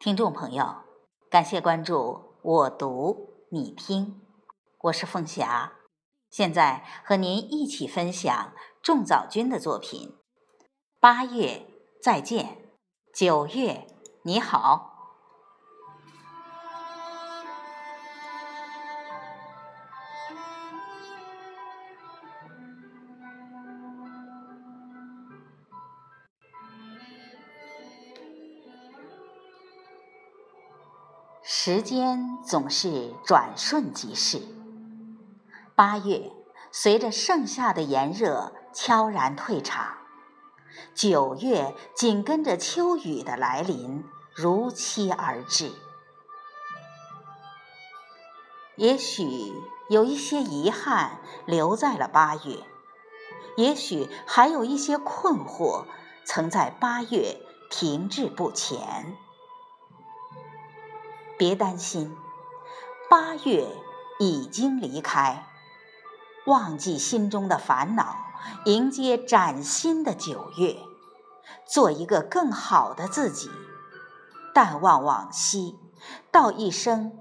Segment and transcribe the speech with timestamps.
[0.00, 0.76] 听众朋友，
[1.28, 4.22] 感谢关注我读你听，
[4.84, 5.74] 我是凤霞，
[6.30, 10.16] 现在和您一起分享仲早君的作品。
[10.98, 11.66] 八月
[12.02, 12.70] 再见，
[13.14, 13.86] 九月
[14.22, 14.89] 你好。
[31.62, 34.40] 时间总是转瞬即逝，
[35.74, 36.32] 八月
[36.72, 39.98] 随着盛夏的炎热悄然退场，
[40.94, 44.02] 九月紧跟着秋雨的来临
[44.34, 45.70] 如期而至。
[48.76, 49.52] 也许
[49.90, 52.64] 有一些遗憾留在了八月，
[53.58, 55.84] 也许还有一些困惑
[56.24, 57.36] 曾在八月
[57.68, 59.14] 停滞不前。
[61.40, 62.14] 别担心，
[63.08, 63.66] 八月
[64.18, 65.46] 已经离开，
[66.44, 68.14] 忘记心中的烦恼，
[68.66, 70.76] 迎接崭新的九月，
[71.66, 73.48] 做一个更好的自己，
[74.52, 75.78] 淡忘往昔，
[76.30, 77.18] 道一声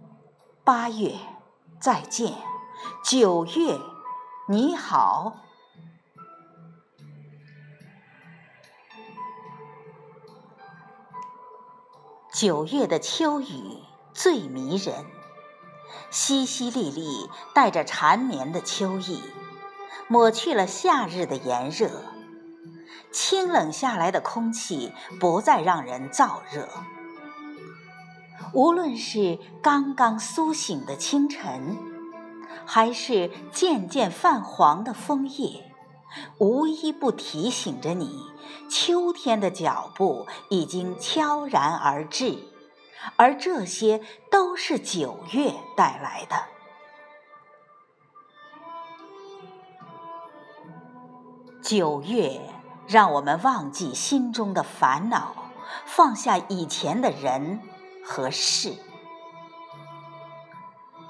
[0.66, 1.16] 八月
[1.80, 2.34] 再见，
[3.02, 3.80] 九月
[4.50, 5.38] 你好。
[12.34, 13.79] 九月的秋雨。
[14.22, 15.06] 最迷人，
[16.12, 19.24] 淅淅沥沥，带着缠绵的秋意，
[20.10, 21.90] 抹去了夏日的炎热。
[23.14, 26.68] 清冷下来的空气不再让人燥热。
[28.52, 31.78] 无论是刚刚苏醒的清晨，
[32.66, 35.72] 还是渐渐泛黄的枫叶，
[36.40, 38.26] 无一不提醒着你，
[38.70, 42.38] 秋天的脚步已经悄然而至。
[43.16, 46.36] 而这些都是九月带来的。
[51.62, 52.42] 九月
[52.88, 55.34] 让我们忘记心中的烦恼，
[55.86, 57.60] 放下以前的人
[58.04, 58.74] 和事。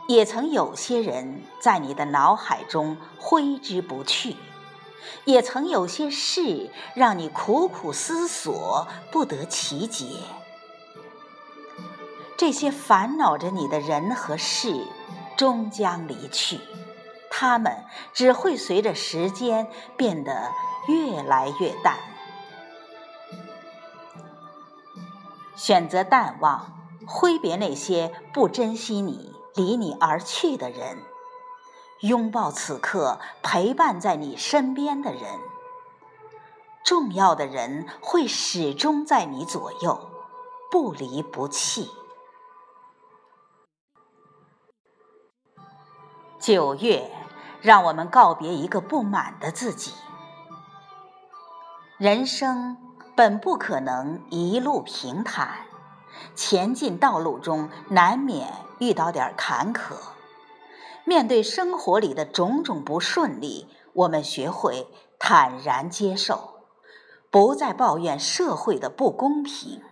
[0.08, 4.36] 也曾有些人在你的脑海中挥之不去，
[5.24, 10.08] 也曾有些事让你苦苦思索不得其解。
[12.40, 14.88] 这些烦恼着你的人和事，
[15.36, 16.62] 终将离去，
[17.30, 17.84] 他们
[18.14, 20.50] 只会随着时间变得
[20.88, 21.98] 越来越淡。
[25.58, 30.98] 选择淡忘，挥别那些不珍惜你、离你而去的人，
[32.00, 35.24] 拥抱此刻陪伴在你身边的人。
[36.86, 40.10] 重要的人会始终在你左右，
[40.72, 41.92] 不离不弃。
[46.40, 47.12] 九月，
[47.62, 49.94] 让我们告别一个不满的自己。
[51.98, 52.78] 人生
[53.14, 55.66] 本不可能一路平坦，
[56.36, 59.96] 前进道路中难免遇到点坎坷。
[61.04, 64.88] 面对生活里的种种不顺利，我们学会
[65.20, 66.62] 坦然接受，
[67.30, 69.84] 不再抱怨社会的不公平。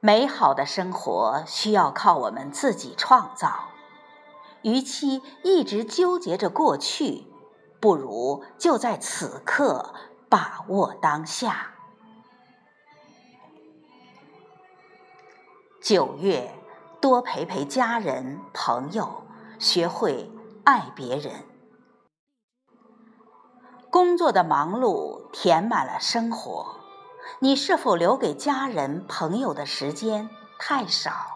[0.00, 3.70] 美好的生活需要靠我们自己创造。
[4.66, 7.24] 与其一直纠结着过去，
[7.78, 9.94] 不如就在此刻
[10.28, 11.70] 把握当下。
[15.80, 16.52] 九月，
[17.00, 19.22] 多陪陪家人朋友，
[19.60, 20.32] 学会
[20.64, 21.44] 爱别人。
[23.88, 26.80] 工作的忙碌填满了生活，
[27.38, 30.28] 你是否留给家人朋友的时间
[30.58, 31.35] 太少？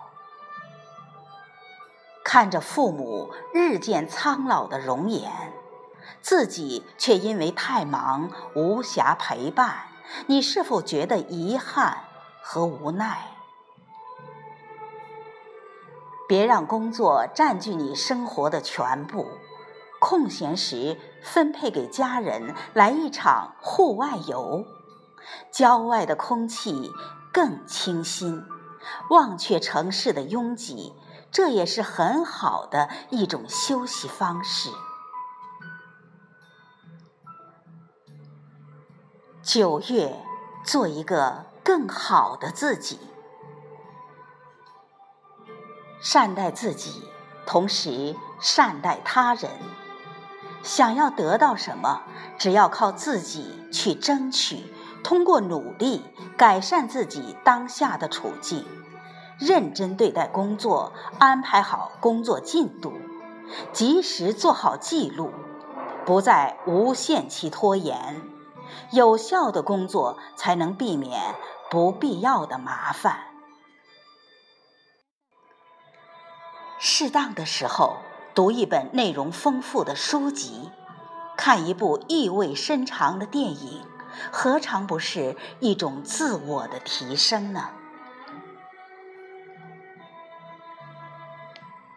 [2.32, 5.32] 看着父母日渐苍老的容颜，
[6.22, 9.88] 自己却因为太忙无暇陪伴，
[10.28, 12.04] 你是否觉得遗憾
[12.40, 13.32] 和无奈？
[16.28, 19.26] 别让工作占据你生活的全部，
[19.98, 24.64] 空闲时分配给家人，来一场户外游，
[25.50, 26.92] 郊外的空气
[27.32, 28.44] 更清新，
[29.08, 30.92] 忘却城市的拥挤。
[31.30, 34.70] 这也是很好的一种休息方式。
[39.42, 40.24] 九月，
[40.64, 42.98] 做一个更好的自己，
[46.00, 47.08] 善待自己，
[47.46, 49.50] 同时善待他人。
[50.62, 52.02] 想要得到什么，
[52.38, 54.72] 只要靠自己去争取，
[55.02, 56.04] 通过努力
[56.36, 58.66] 改善自己当下的处境，
[59.40, 62.92] 认真对待工作，安排好工作进度，
[63.72, 65.32] 及时做好记录，
[66.04, 68.20] 不再无限期拖延，
[68.92, 71.34] 有效的工作才能避免
[71.70, 73.20] 不必要的麻烦。
[76.78, 77.96] 适当的时候，
[78.34, 80.70] 读一本内容丰富的书籍，
[81.36, 83.86] 看一部意味深长的电影，
[84.30, 87.70] 何尝不是一种自我的提升呢？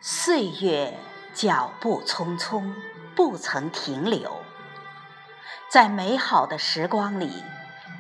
[0.06, 1.00] 岁月
[1.34, 2.74] 脚步匆匆，
[3.16, 4.42] 不曾停留。
[5.72, 7.42] 在美好的时光里，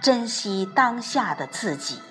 [0.01, 2.01] 珍惜当下的自己，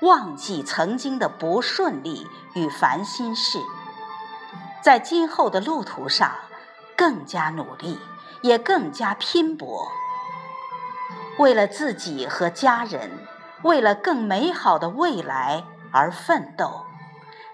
[0.00, 2.24] 忘记曾经的不顺利
[2.54, 3.58] 与烦心事。
[4.80, 6.30] 在今后的路途上，
[6.96, 7.98] 更加努力，
[8.42, 9.90] 也更加拼搏，
[11.40, 13.26] 为了自己和家人，
[13.64, 16.85] 为了更美好的未来而奋斗，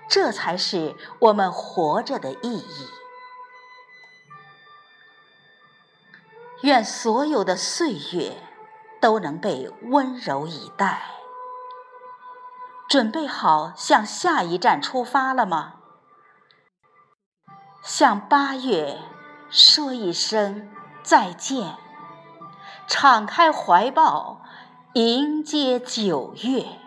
[0.09, 2.89] 这才是我们活着的意义。
[6.63, 8.37] 愿所有的岁月
[9.01, 11.03] 都能被温柔以待。
[12.89, 15.77] 准备好向下一站出发了吗？
[17.83, 19.01] 向八月
[19.51, 20.71] 说一声
[21.03, 21.79] 再见，
[22.87, 24.43] 敞开怀抱
[24.93, 26.79] 迎接九月。